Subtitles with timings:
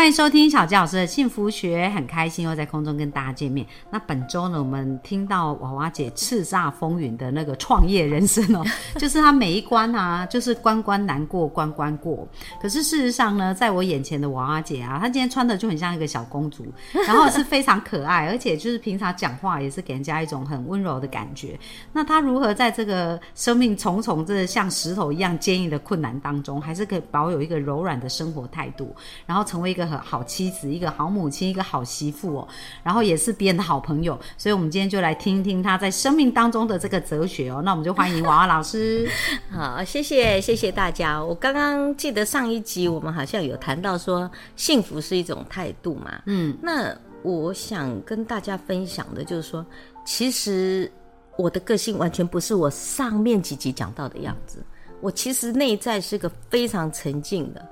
[0.00, 3.66] 欢迎收听小杰老师的幸福学，很开心又在空中跟大家见面。
[3.90, 8.64] 那本周呢，我们听到娃娃姐叱咤风云的那个创业人生哦，
[8.98, 12.26] 就是她每一关啊，就是关关难过关关过。
[12.62, 16.64] 可是事实上呢，在我眼前的娃娃姐啊，她今天穿的就很像一个小公主，
[17.06, 21.60] 然后是非常可爱，而且就是平常讲话也是给人家一种很温柔的感觉。
[21.92, 32.48] 那她如何在这个生命重重、这像石头一样坚硬的困难当中，还是可以保有一个柔软的生活态度，然后成为一个很好妻子、一个好母亲、一个好媳妇哦，
[32.84, 34.18] 然后也是别人的好朋友。
[34.38, 37.60] 所以，我们今天就来听听他在生命当中的这个哲学哦。
[37.62, 39.08] 那我们就欢迎娃娃老师。
[39.50, 41.22] 好，谢谢谢谢大家。
[41.22, 46.22] 我刚刚记得上一集我们好像有谈到说，幸福是一种态度嘛。
[46.26, 49.66] 嗯，那我想跟大家分享的就是说，
[50.06, 50.90] 其实
[51.36, 54.64] 我的个性完全不是我上面几集讲到的样子。
[55.00, 57.66] 我其实内在是个非常沉静的、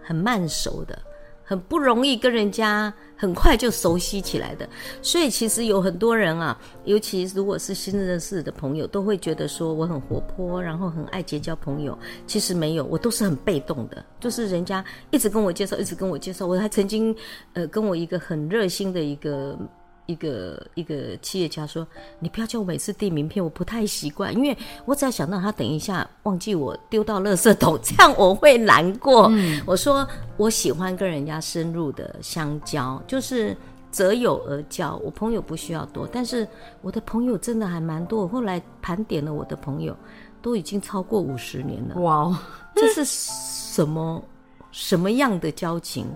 [0.00, 0.96] 很慢熟的。
[1.44, 4.68] 很不容易跟人家很快就熟悉起来的，
[5.02, 11.96] 所以其实有很多人啊，尤其如果是新认识的朋友，都会觉得说我很活泼，然后很爱结交朋友。
[12.26, 16.46] 其实没有，我都是很被动的，就是人家一直跟我介绍，一直跟我介绍。
[16.46, 17.14] 我还曾经
[17.52, 19.58] 呃跟我一个很热心的一个。
[20.06, 21.86] 一个一个企业家说
[22.20, 29.32] ：“你不要叫我每次递名片，我不太习惯，因为我只要想到他等一下忘记我丢到垃圾桶，这样我会难过。”
[29.64, 33.56] 我说：“我喜欢跟人家深入的相交，就是
[33.90, 34.96] 择友而交。
[34.96, 36.46] 我朋友不需要多，但是
[36.82, 38.22] 我的朋友真的还蛮多。
[38.22, 39.96] 我后来盘点了我的朋友，
[40.42, 41.98] 都已经超过五十年了。
[42.02, 42.38] 哇，
[42.74, 44.22] 这是什么
[44.70, 46.06] 什么样的交情？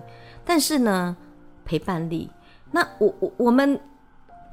[0.45, 1.17] 但是呢，
[1.65, 2.29] 陪伴力。”
[2.71, 3.79] 那我我我们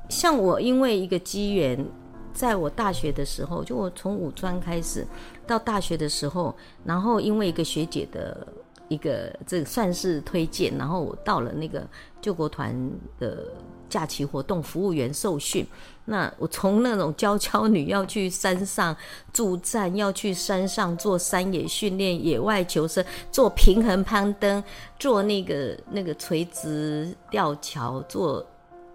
[0.09, 1.85] 像我，因为一个机缘，
[2.33, 5.07] 在我大学的时候，就我从五专开始
[5.47, 6.55] 到大学的时候，
[6.85, 8.47] 然后因为一个学姐的
[8.89, 11.87] 一个这算是推荐，然后我到了那个
[12.21, 12.75] 救国团
[13.19, 13.53] 的
[13.89, 15.67] 假期活动服务员受训。
[16.07, 18.97] 那我从那种娇娇女要去山上
[19.33, 24.63] 助战，要去山上做山野训练、野外求生、做平衡攀登、
[24.99, 28.43] 做那个那个垂直吊桥、做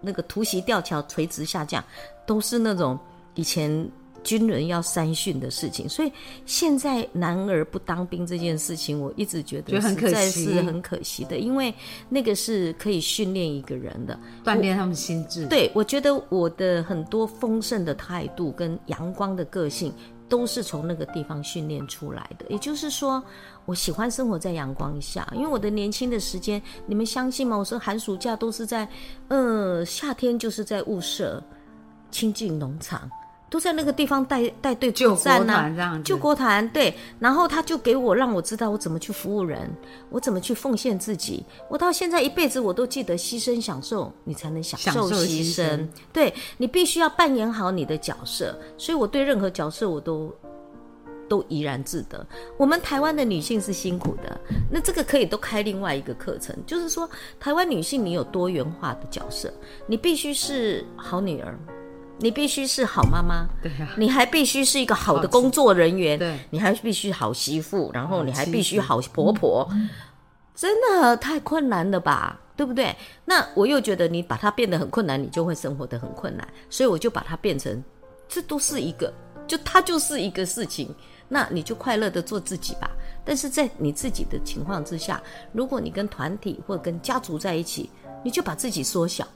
[0.00, 1.84] 那个突袭吊桥垂直下降，
[2.26, 2.98] 都是那种
[3.34, 3.88] 以前。
[4.22, 6.12] 军人要三训的事情，所以
[6.46, 11.74] 现在男儿不当兵这件事情，我一直觉得实在是很可惜的，因为
[12.08, 15.46] 那个是可以训练一个人的，锻炼他们心智。
[15.46, 19.92] 对，我觉得我的很多丰盛的态度跟阳光的个性，
[20.28, 22.46] 都是从那个地方训练出来的。
[22.48, 23.22] 也就是说，
[23.64, 27.56] 我喜欢生活在阳光下，因为我的年轻的时间，你们相信吗？
[27.56, 28.88] 我说寒暑假都是在，
[29.28, 31.42] 呃，夏天就是在雾社
[32.10, 33.10] 亲近农场。
[33.52, 39.70] 都在那个地方带带队救国团，救国团对，然后他就给我让我知道我怎么去服务人，
[40.08, 41.44] 我怎么去奉献自己。
[41.68, 45.86] 我到现在一辈子我都记得牺牲享受，你才能享受牺牲。
[46.14, 50.34] 对你必须要扮演好你的角色，所以我对任何角色我都
[51.28, 52.26] 都怡然自得。
[52.56, 57.06] 我们台湾的女性是辛苦的，那这个可以都开另外一个课程，就是说
[57.38, 59.52] 台湾女性你有多元化的角色，
[59.86, 61.54] 你必须是好女儿。
[62.18, 69.68] 你必须是好妈妈，对呀，你还必须是一个好的工作人员，对，你还必须好媳妇，然后你还必须好婆婆，
[70.54, 72.94] 真的太困难了吧，对不对？
[73.24, 77.82] 那我又觉得你把它变得很困难，你就会生活的很困难，所以我就把它变成，
[78.28, 79.12] 这都是一个，
[79.46, 80.94] 就它就是一个事情，
[81.28, 82.88] 那你就快乐的做自己吧。
[83.24, 85.20] 但是在你自己的情况之下，
[85.52, 87.90] 如果你跟团体或者跟家族在一起，
[88.22, 89.26] 你就把自己缩小。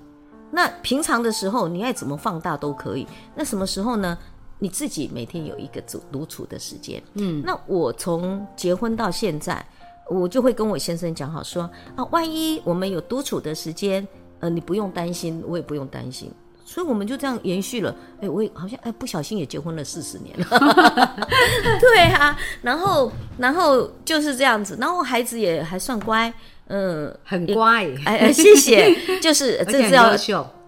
[0.50, 3.06] 那平常的时候，你爱怎么放大都可以。
[3.34, 4.16] 那什么时候呢？
[4.58, 7.02] 你自己每天有一个独独处的时间。
[7.16, 9.62] 嗯，那我从结婚到现在，
[10.08, 14.08] 我就会跟我先生讲好说啊，万一我们有独处的时间，
[14.40, 16.32] 呃，你不用担心，我也不用担心。
[16.64, 17.94] 所以我们就这样延续了。
[18.22, 20.46] 哎，我也好像哎，不小心也结婚了四十年了。
[21.78, 26.32] 对啊，然后然后就是这样子，然后孩子也还算乖。
[26.68, 30.14] 嗯，很乖，哎哎，谢谢， 就是这是要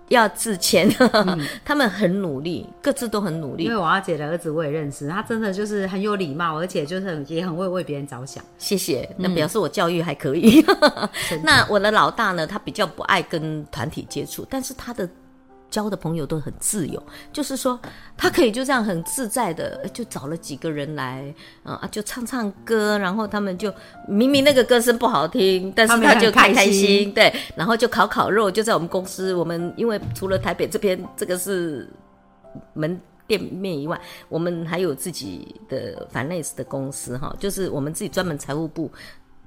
[0.08, 0.88] 要自谦，
[1.64, 3.64] 他们很努力，各自都很努力。
[3.64, 8.42] 因为我阿姐的儿子我也认识，他真的就是很有礼貌，而且就是很也很会为别人着想。
[8.56, 10.64] 谢谢，那表示我教育还可以。
[11.44, 15.06] 那我的老大呢，他比较不爱跟团体接触，但是他的
[15.70, 17.78] 交的朋友都很自由，就是说
[18.16, 23.72] 他可以就这样很自在的就找了几个人来，啊，就唱唱歌，然后他们就
[24.06, 31.88] 明明那个歌声不好听，但是他就开开心，对，然后就烤烤肉，就在我们公司，我们因为除了台北这边这个是
[32.72, 38.90] 门店面以外，我们还有自己的 finance 的公司哈，就是我们自己专门财务部。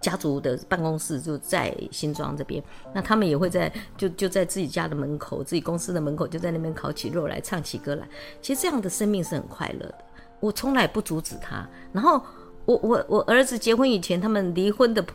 [0.02, 2.62] 家族的办公室就在新庄这边，
[2.94, 8.08] 那他们也会在就就在自己家的门口，自己公司的门口，就在那边烤起肉来，唱起歌来。
[8.42, 9.96] 其实这样的生命是很快乐的，
[10.40, 11.68] 我从来不阻止他。
[11.94, 12.20] 然后
[12.66, 15.06] 我我我儿子结婚以前，他们离婚的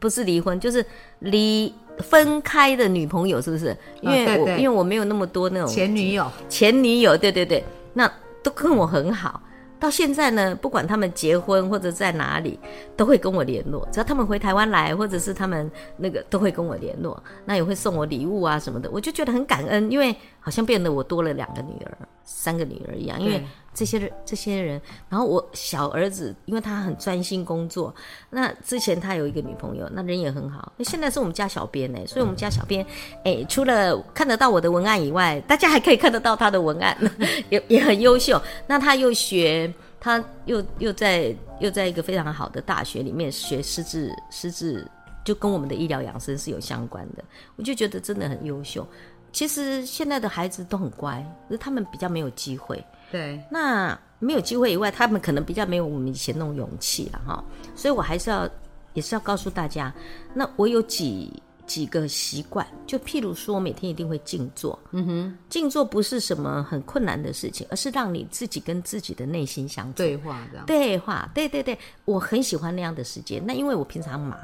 [0.00, 0.84] 不是离婚，就是
[1.18, 3.76] 离分开的女朋友，是不是？
[4.00, 8.10] 因为我因为我没有那么多那种前女友，前女友，对对对，那
[8.42, 9.42] 都跟我很好。
[9.80, 12.60] 到现在呢，不管他们结婚或者在哪里，
[12.96, 13.88] 都会跟我联络。
[13.90, 23.18] 只要他们回台湾来，或者是他们那个都会跟我联络，那也会送我礼物啊什么的，我就觉得很感恩，因为好像变得我多了两个女儿、三个女儿一样。
[23.18, 27.94] 因为这些人，这些人，然后我小儿子，因为他很专心工作，
[28.30, 30.72] 那之前他有一个女朋友，那人也很好。
[30.76, 32.84] 那现在是我们家小编呢，所以我们家小编，
[33.24, 36.96] 哎，除了看得到我的文案以外，大家还可以看得到他的文案，
[37.50, 38.40] 也也很优秀。
[38.66, 39.72] 那他又学。
[40.02, 44.90] 他又又在又在一个非常好的大学里面学师资，师资
[45.22, 47.22] 就跟我们的医疗养生是有相关的，
[47.56, 48.88] 我就觉得真的很优秀。
[49.30, 52.82] 其实现在的孩子都很乖，可是他们比较没有机会。
[53.10, 57.44] 对，那没有机会以外，他们可能比较没有我们以前那种勇气了哈。
[57.74, 58.48] 所以我还是要
[58.94, 59.92] 也是要告诉大家，
[60.34, 61.32] 那我有几。
[61.66, 64.76] 几个习惯，就譬如说，我每天一定会静坐。
[64.90, 71.30] 嗯哼，静坐不是什么很困难的事情，而是让你自己跟自己的内心相处对话，这样对话。
[71.32, 73.40] 对对对，我很喜欢那样的时间。
[73.46, 74.36] 那因为我平常忙，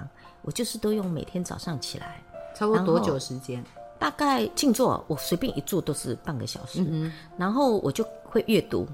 [0.42, 2.22] 我就是都用每天早上起来，
[2.54, 3.60] 差不多多久时间？
[3.98, 6.80] 大概静坐，我随便一坐都是半个小时。
[6.88, 8.86] 嗯然后我就会阅读，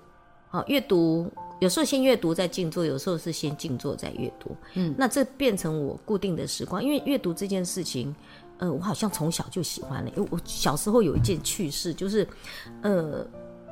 [0.48, 1.28] 好阅读。
[1.58, 4.54] 有时候先阅读再静坐，有时候是先静坐再阅读。
[4.74, 8.14] 嗯，那这变成我固定的时光，因为阅读这件事情，
[8.58, 10.10] 呃，我好像从小就喜欢了。
[10.16, 12.26] 因为我小时候有一件趣事，就是，
[12.82, 13.26] 呃，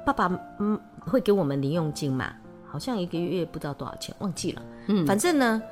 [0.05, 0.29] 爸爸
[0.59, 2.35] 嗯会给我们零用金嘛，
[2.67, 4.63] 好像一个月不知道多少钱，忘记了。
[4.89, 5.63] 嗯，反正呢。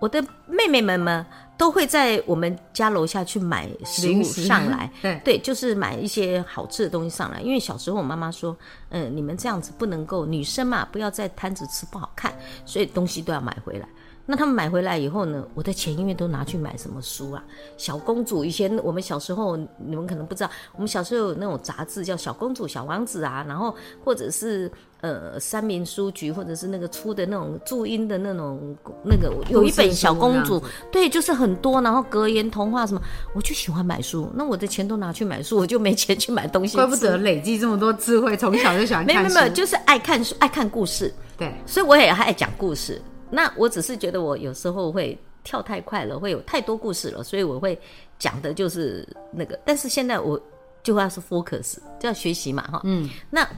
[0.00, 1.24] 我的妹妹们们
[1.58, 7.40] 都会在我们家楼下去买食物上来， 对对，就是买一些好吃的东西上来。
[7.42, 8.56] 因为小时候我妈妈说，
[8.88, 12.32] 嗯，你们这样子不能够，女生嘛，不要在摊子吃不好看，
[12.64, 13.86] 所以东西都要买回来。
[14.24, 17.44] 那他们买回来以后呢，我的钱因为都拿去买什么书啊？
[17.76, 24.72] 小公主，以前我们小时候，你们可能不知道，我们小时候有那种杂志叫《小公主》《小王子》啊，然后或者是。
[25.00, 30.62] 呃，三民书局或者是那个出的那种注音的那种那个，有一本小公主，
[30.92, 33.00] 对，就是很多，然后格言童话什么，
[33.34, 34.30] 我就喜欢买书。
[34.34, 36.76] 那我的钱都拿去买书，我就没钱去买东西。
[36.76, 39.34] 怪不得累积这么多智慧，从小就喜欢看书。
[39.34, 41.10] 没有没有，就是爱看书，爱看故事。
[41.38, 43.00] 对，所以我也爱讲故事。
[43.30, 47.80] 那我只是觉得我有时候会跳太快了，会有太多故事了，所以我会
[48.18, 49.58] 讲的就是那个。
[49.64, 50.38] 但是现在我
[50.82, 52.82] 就要是 focus，就要学习嘛，哈。
[52.84, 53.48] 嗯，那。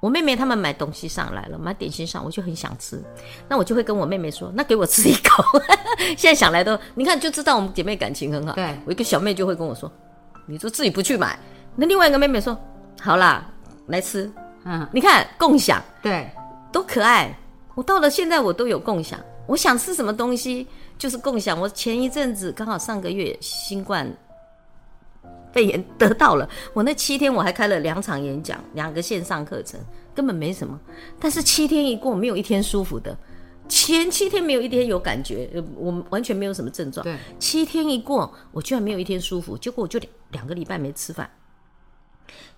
[0.00, 3.02] 我妹妹他们买东西上来了，买点心上，我就很想吃，
[3.48, 5.42] 那我就会跟我妹妹说：“那给我吃一口。
[6.16, 8.54] ”现在想来都，你看就知道我们姐妹感情很好。
[8.54, 9.90] 对，我一个小妹就会跟我说
[10.46, 11.38] ：“你就自己不去买。”
[11.74, 12.56] 那另外一个妹妹说
[13.00, 13.50] ：“好啦，
[13.86, 14.30] 来吃。”
[14.64, 16.30] 嗯，你看共享，对，
[16.70, 17.36] 多可爱。
[17.74, 20.66] 我到了现在我都有共享，我想吃什么东西
[20.98, 21.58] 就是共享。
[21.58, 24.08] 我前一阵子刚好上个月新冠。
[25.52, 29.80] 肺炎得到了，我那七天我还开了两场演讲，两个线上课程，
[30.14, 30.78] 根本没什么。
[31.18, 33.16] 但是七天一过，没有一天舒服的。
[33.68, 37.04] 前七天没有一天有感觉，我完全没有什么症状。
[37.04, 39.58] 对，七天一过，我居然没有一天舒服。
[39.58, 40.00] 结果我就
[40.30, 41.28] 两个礼拜没吃饭。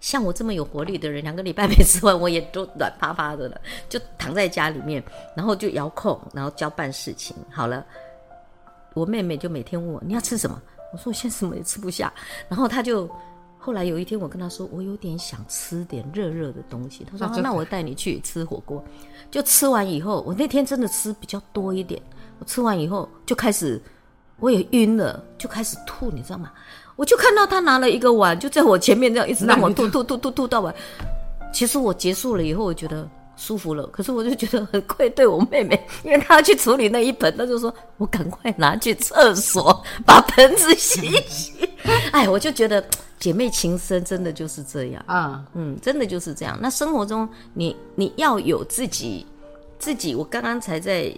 [0.00, 5.02] 像我这么有活力的人，两个礼拜没吃饭，我也都软趴趴的了，就躺在家里面，
[5.36, 7.36] 然后就遥控，然后交办事情。
[7.50, 7.84] 好了，
[8.94, 10.62] 我妹妹就每天问我你要吃什么。
[10.92, 12.12] 我说我现在什么也吃不下，
[12.48, 13.08] 然后他就
[13.58, 18.82] 后来有一天我跟他说我有点想吃点热热的东西，他说那我带你去吃火锅。
[19.30, 22.00] 就吃完以后，我那天真的吃比较多一点，
[22.38, 23.80] 我吃完以后就开始
[24.38, 26.50] 我也晕了，就开始吐，你知道吗？
[26.96, 30.74] 我就看到他拿了一个碗就在我前面这样一直让我吐吐吐吐吐到完。
[31.52, 33.08] 其实我结束了以后，我觉得。
[33.40, 41.66] 舒服了，可是我就觉得很愧对我妹妹， 因为她要去处理那一盆，她就说我赶快拿去厕所把盆子洗一洗。
[42.12, 42.84] 哎，我就觉得
[43.18, 46.58] 姐妹情深真的就是这样啊，嗯，真的就是这样。
[46.60, 49.26] 那生活中你你要有自己
[49.78, 51.10] 自己，我刚刚才在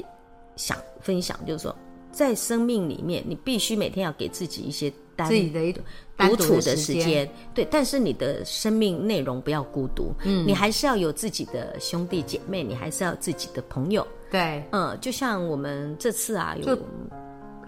[0.54, 1.74] 想分享，就是说
[2.12, 5.72] 在生命里面，你必须每天要给自己一些单自己的一
[6.16, 7.66] 独处的时间，对。
[7.70, 16.78] 但是你的生命内容不要孤独，嗯，你还是要有自己的兄弟姐妹，你还是要有自己的朋友，对，嗯，就像我们这次啊，有。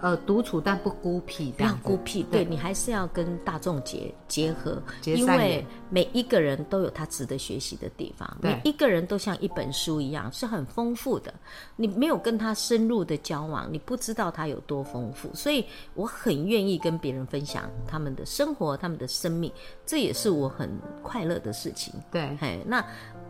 [0.04, 2.22] 呃，独处但不孤僻，不要孤僻。
[2.24, 8.36] 对你还是要跟大众结结合，因为每一个人都有他值得学习的地方。
[8.42, 11.32] 每一个人都像一本书一样，是很丰富的。
[11.74, 15.30] 你没有跟他深入的交往，你不知道他有多丰富。
[15.34, 19.50] 所以我很愿意跟别人分享他们的生活，他们的生命，
[19.86, 20.70] 这也是我很
[21.02, 21.94] 快乐的事情。
[22.12, 22.84] 对，嘿，那。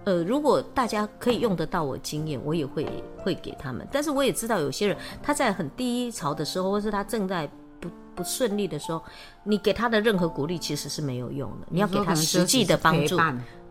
[0.04, 3.86] 呃，如果大家可以用得到我经验，我也会会给他们。
[3.90, 7.48] 但是我也知道有些人他在很低潮的时候，或是他正在
[7.80, 9.02] 不不顺利的时候，
[9.42, 11.66] 你给他的任何鼓励其实是没有用的。
[11.70, 13.16] 你要给他实际的帮助，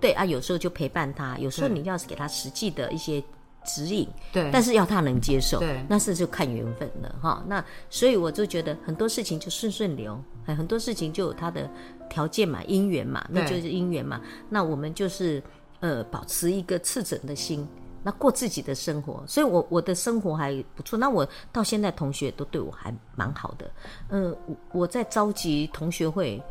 [0.02, 3.24] 对啊，有时候就陪伴他，有时候你要是给他实际的一些
[3.64, 7.44] 指引，对，但是要他能接受，对，那是就看缘分了哈。
[7.48, 11.70] 那所以我就觉得很多事情就顺顺流，很多事情就有他的
[12.10, 14.20] 条件嘛，因缘嘛，那就是因缘嘛。
[14.50, 15.40] 那我们就是。
[15.84, 17.68] 呃，保持一个赤诚的心，
[18.04, 20.98] 那过自己的生活，所以我我的生活还不错。
[20.98, 23.70] 那我到现在同学都对我还蛮好的。
[24.08, 24.34] 嗯，
[24.72, 26.42] 我在召集同学会，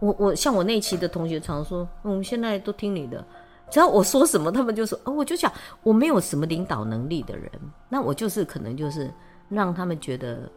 [0.00, 3.22] 我我像我那期的同学常说，我们现在都听你的，
[3.70, 5.52] 只要我说什么，他们就说，哦，我就讲
[5.82, 7.52] 我没有什么领导能力的人，
[7.90, 9.12] 那我就是可能就是
[9.50, 10.50] 让他们觉得，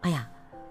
[0.00, 0.28] 哎呀。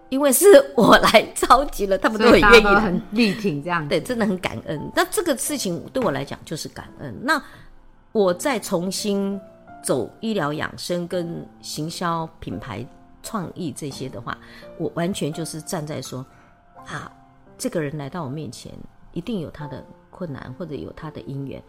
[0.10, 0.46] 因为是
[0.76, 3.88] 我来召集了，他们都很愿意，很力挺这样。
[3.88, 4.92] 对，真的很感恩。
[4.96, 7.14] 那这个事情对我来讲就是感恩。
[7.22, 7.42] 那
[8.14, 9.40] 我再重新
[9.84, 12.86] 走医疗养生跟行销品牌
[13.22, 14.38] 创意这些的话，
[14.78, 16.26] 我完全就是站在说
[16.86, 17.12] 啊，
[17.58, 18.72] 这个人来到我面前，
[19.12, 21.62] 一定有他的困难或者有他的因缘，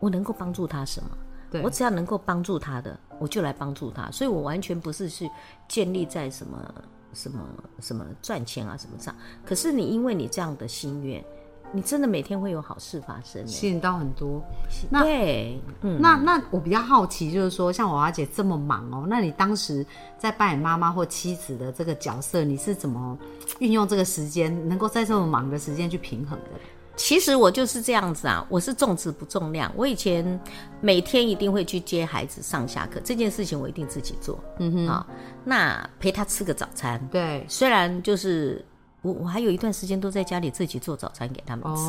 [0.00, 1.10] 我能够帮助他什么？
[1.50, 4.10] 对我只要能够帮助他的，我就来帮助他。
[4.10, 5.30] 所以我完全不是去
[5.66, 6.74] 建立在什么。
[7.14, 7.40] 什么
[7.80, 9.16] 什么赚钱啊，什么这样？
[9.44, 11.24] 可是你因为你这样的心愿，
[11.72, 14.42] 你真的每天会有好事发生，吸引到很多。
[14.90, 19.84] 对，嗯，那那我比较好奇，就是说像娃娃姐这么忙哦，那你当时
[20.18, 23.18] 在扮演妈妈或妻子的这个角色，你是怎么
[23.58, 26.50] 运用这个时间，能够在这么忙的时间去平衡的？
[26.96, 29.70] 其实我就是这样子啊，我是重质不重量。
[29.76, 30.40] 我以前
[30.80, 34.42] 每天一定会去接孩子上下课，这件事情我一定自己做。
[34.58, 35.06] 嗯哼，啊，
[35.44, 36.98] 那陪他吃个早餐。
[37.12, 38.64] 对，虽然就是
[39.02, 41.82] 我，我还有一段时间都在家里自己做早餐给他们吃。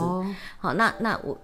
[0.59, 1.37] 好，那那我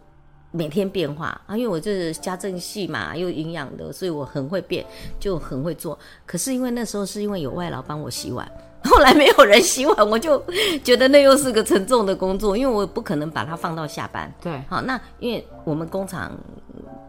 [0.52, 4.86] 每天变化啊，因为我这是家政系嘛，又营养的，所以我很会变，
[5.20, 5.98] 就很会做。
[6.26, 8.46] 可是因为那时候是因为有外劳帮我洗碗。
[8.90, 10.44] 后来没有人洗碗，我就
[10.84, 14.32] 觉得那又是个沉重的工作，因为我不可能把它放到下班。
[14.42, 16.32] 对，好，那因为我们工厂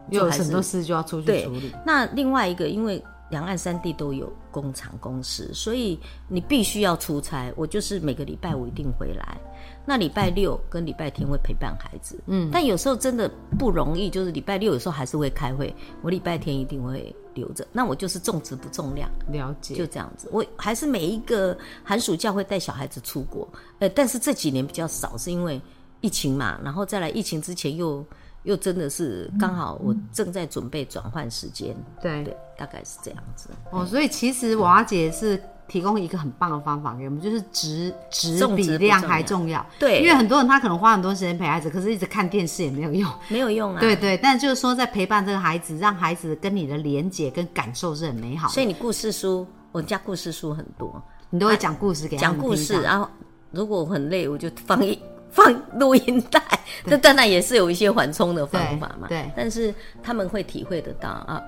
[0.09, 1.71] 有很多事就要出去处理。
[1.85, 7.51] 那另外一个，因为两岸三地都有工厂公司，所以你必须要出差。
[7.55, 9.37] 我就是每个礼拜我一定回来，
[9.85, 12.19] 那礼拜六跟礼拜天会陪伴孩子。
[12.27, 17.15] 嗯，但有时候真的不容易，就是礼拜六有时候还是会开会，我礼拜天一定会。
[17.35, 20.29] 留着，那我就是重质不重量，了解，就这样子。
[20.31, 23.45] 我还是每一个寒暑假会带小孩子出国，
[23.79, 25.61] 呃，但是这几年比较少，是因为
[25.99, 28.05] 疫情嘛，然后再来疫情之前又
[28.43, 33.49] 又真的是刚好我正在准备转换时间，对对，大概是这样子。
[33.69, 35.37] 哦，所以其实娃姐是。
[35.67, 39.65] 提供一个很棒的方法给我们，就是质质比量还重要。
[39.79, 43.79] 对，因为很多人他可能花很多时间陪孩子，可是一直看电视也没有用， 没有用啊。
[43.79, 48.53] 对对，但就是说在陪伴这个孩子，让孩子跟你的连接跟感受是很美好的。
[48.53, 53.09] 所以你故事书，我家故事书很多，你都会讲故事给讲故事，然后
[53.49, 56.41] 如果我很累，我就放一 放录音带。
[56.85, 59.07] 这当然也是有一些缓冲的方法嘛。
[59.07, 61.41] 对，但是他们会体会得到啊，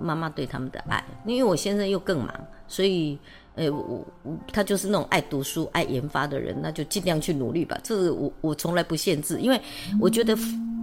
[0.00, 1.04] 妈妈对他们的爱。
[1.26, 2.32] 因为我先生又更忙，
[2.68, 3.18] 所以。
[3.56, 7.78] 哎，我我他就是那种爱读书、爱研发的人，那就尽量去努力吧。
[7.82, 9.60] 这是我我从来不限制，因为
[10.00, 10.34] 我觉得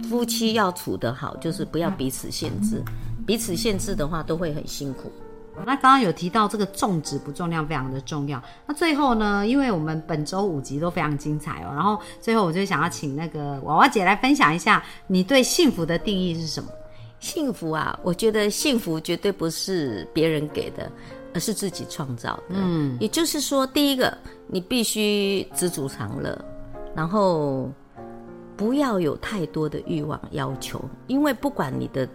[0.08, 2.82] 夫妻要处得好，就是不要彼此限制。
[3.26, 5.12] 彼此限制的话，都会很辛苦。
[5.66, 8.42] 那刚刚有提到这个重质不重量非常的重要。
[8.66, 16.70] 那最后呢，因为我们本周五集都非常精彩哦，然后最后我就想要请那个娃娃姐来分享一下，你对幸福的定义是什么？
[17.20, 20.90] 幸福啊，我觉得幸福绝对不是别人给的。
[21.34, 26.38] 而是自己创造的，嗯，也就是说，第一个，你必须知足常乐，
[26.94, 27.70] 然后
[28.56, 32.08] 不要有太多的欲望要求，因为不管你的、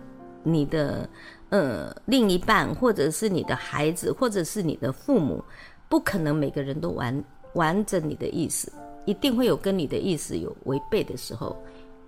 [0.43, 1.09] 你的
[1.49, 5.43] 呃另一半，或者是你的孩子，或者是你的父母，
[5.89, 8.71] 不可能每个人都完完整你的意思，
[9.05, 11.57] 一定会有跟你的意思有违背的时候，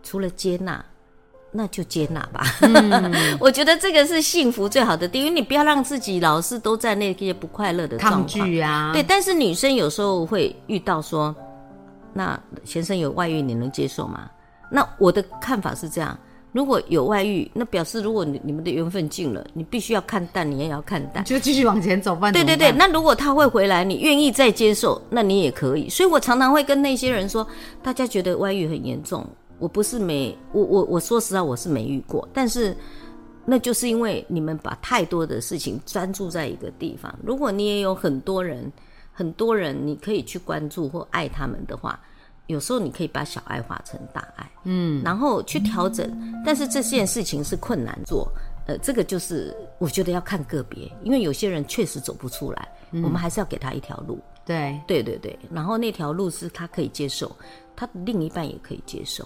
[0.04, 0.86] 除了接纳，
[1.52, 2.44] 那就接纳吧。
[2.62, 8.92] 嗯， 我觉得这个是幸福最好的地方，因为你不要让自己老是都在那些不快乐的抗拒啊。
[8.94, 11.36] 对，但是女生有时候会遇到说，
[12.14, 14.30] 那先生有外遇，你能接受吗？
[14.72, 16.18] 那我的看法是这样。
[16.52, 22.32] 如果有外遇，那表示如果你你们的缘分尽了，你必须要看淡，你也要看淡，就继续往前走吧。
[22.32, 25.88] 对对对，那如果他会回来，你愿意再接受，那你也可以。
[25.88, 27.48] 所以我常常会跟那些人说，
[27.84, 29.24] 大家觉得外遇很严重，
[29.60, 32.76] 我不是没我我我说实话我是没遇过，但是
[33.46, 37.14] 那就是因为你们把太多的事情专注在一个地方。
[37.24, 38.72] 如果你也有很多人，
[39.12, 42.00] 很多人你可以去关注或爱他们的话。
[42.48, 46.12] 有时候你可以把小爱化成大爱，嗯，然后去调整。
[46.44, 48.28] 但是这件事情是困难做，
[48.66, 54.18] 呃，这个就是我觉得要看个别，因为有些人确实走不出来，我们还是要给他一条路。
[54.48, 55.38] 对，对对对。
[55.52, 57.32] 然后那条路是他可以接受，
[57.76, 59.24] 他的另一半也可以接受。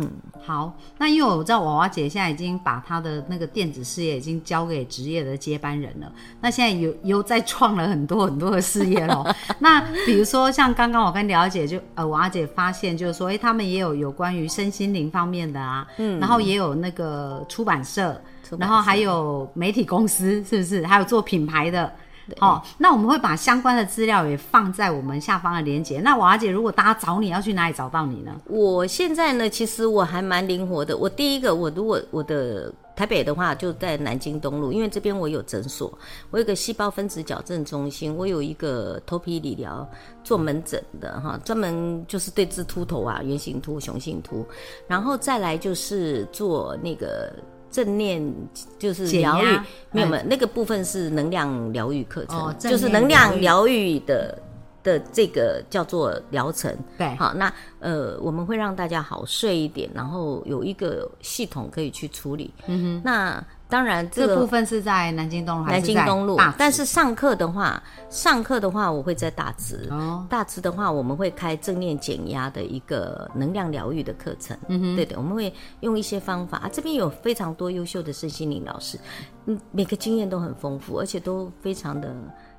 [0.00, 0.10] 嗯，
[0.44, 9.26] 好，那因为我知道娃娃姐现在已经把她的那个电子事业已经交给职业的接班人了，那现在有又再创了很多很多的事业喽。
[9.58, 18.20] 那比如说像刚刚我跟了解，就呃娃娃姐发现就是说，哎，他们也有有关于身心灵方面的啊，嗯，然后也有那个出版社，
[18.58, 20.86] 然后还有媒体公司，是不是？
[20.86, 21.92] 还有做品牌的。
[22.38, 26.00] 好，那我们会把相关的资料也放在我们下方的链接。
[26.00, 28.32] 那娃姐，如果大家找你要去哪里找到你呢？
[28.46, 30.96] 我现在呢，其实我还蛮灵活的。
[30.96, 35.96] 我第一个，我如果我的台北的话，就在南京东路，因为这边我有诊所，
[36.30, 39.88] 我有个细胞分子矫正中心，我有一个头皮理疗
[40.22, 44.44] 做门诊的哈，专门就是对治秃头啊、圆形秃、雄性秃，
[44.86, 47.32] 然后再来就是做那个。
[47.70, 48.34] 正念
[48.78, 49.58] 就是疗愈，
[49.92, 54.38] 没有没有，那个部分是能量疗愈课程，就是能量疗愈的
[54.82, 56.74] 的这个叫做疗程。
[56.96, 62.52] 对，好，那呃，我们会让大家好睡一点，然后有一个系统可以去处理。
[62.66, 63.44] 嗯哼，那。
[63.68, 66.38] 当然，这部分是在南京东路，南京东路。
[66.56, 69.86] 但是上课的话，上课的话，我会在大直。
[69.90, 74.56] 哦，大直的话，我们会开正念减压的一个能量疗愈的课程。
[74.68, 76.68] 嗯哼，对的，我们会用一些方法。
[76.72, 78.98] 这边有非常多优秀的身心灵老师，
[79.44, 82.14] 嗯，每个经验都很丰富，而且都非常的。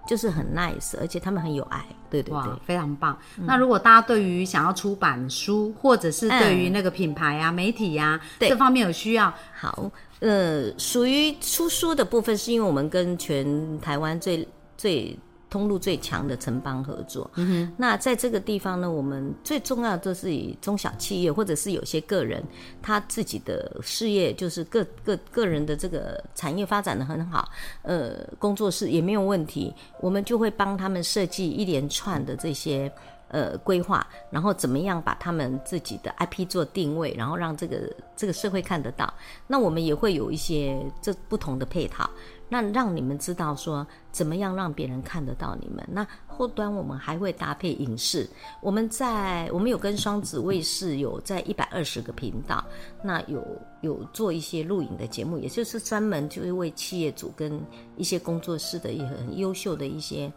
[0.07, 3.17] 就是很 nice，而且他们很有爱，对对对，非常棒。
[3.45, 15.17] 那如果大家对于想要出版书，或者是对于那个品牌啊、媒体呀这方面有需要，好，呃，属于出书的部分，是因为我们跟全台湾最最。
[15.49, 17.29] 通路最强的城邦合作，
[17.75, 22.43] 那在这个地方呢，我们最重要的是以中小企业或者是有些个人，
[22.81, 27.49] 他自己的事业就是个个个人的这个产业发展的很好，
[27.81, 32.91] 呃，工作室也没有问题，我们就会帮他们设计一连串的这些
[33.29, 39.11] 呃规划，然后怎么样把他们自己的 IP 做定位，然后让这个这个社会看得到。
[39.47, 42.07] 那我们也会有一些这不同的配套。
[42.49, 45.87] 那让你们知道说怎么样让别人看得到你们。
[45.91, 48.27] 那后端我们还会搭配影视，
[48.61, 52.63] 我们在我们有跟双子卫视有在一百二十个频道，
[53.03, 53.45] 那有
[53.81, 57.61] 有做一些录影的节目，也就是专门就是为企业主跟
[57.95, 60.31] 一些工作室的一很优秀的一些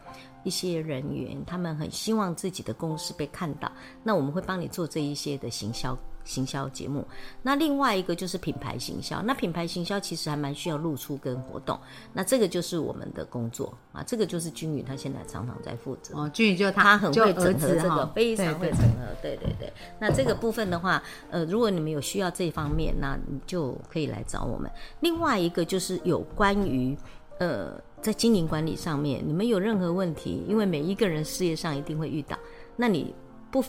[0.45, 3.71] 一些人员，他们很希望自己的公司被看到，
[4.03, 5.97] 那我们会帮你做这一些的行销。
[6.25, 7.05] 行销节目，
[7.43, 9.21] 那另外一个就是品牌行销。
[9.23, 11.77] 那品牌行销其实还蛮需要露出跟活动，
[12.13, 14.05] 那这个就是我们的工作啊。
[14.07, 16.31] 这个就是君宇他现在常常在负责哦。
[16.33, 19.07] 君宇就他很会整合这个，非常会整合。
[19.21, 19.73] 对对对。
[19.99, 24.71] 那这个部分的话，呃，如果你们有需要这方面，那你就可以来找我们。
[25.01, 26.97] 另外一个就是有关于
[27.41, 27.73] 呃
[28.03, 32.39] 在经营管理上面，你们有任何问题，因为每一个人事业上一定会遇到，
[32.77, 33.15] 那你
[33.51, 33.65] 不。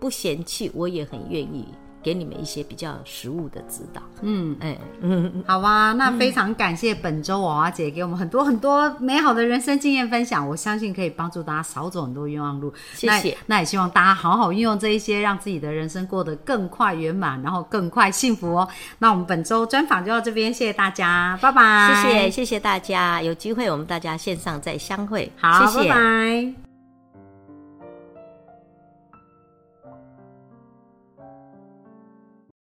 [0.00, 1.64] 不嫌弃，我也很愿意
[2.02, 4.02] 给你们一些比较实物的指导。
[4.22, 12.72] 嗯，哎，嗯， 好啊，那非常感谢本周娃娃姐给我们很多很多美好的人生经验分享，我相信可以帮助大家少走很多冤枉路。
[12.94, 13.36] 谢谢。
[13.46, 18.68] 那也希望大家好好运用这一些，让自己的人生过得更快圆满，然后更快幸福哦。
[18.98, 22.02] 那我们本周专访就到这边，谢谢大家，拜拜。
[22.02, 25.30] 谢谢，谢谢大家，有机会我们大家线上再相会。
[25.38, 26.71] 好，拜拜。